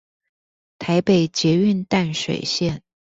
[0.79, 2.81] 臺北捷運淡水線